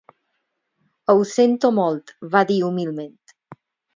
[1.13, 3.17] "Ho sento molt", va dir humilment.